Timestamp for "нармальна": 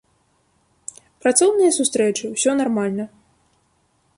2.63-3.05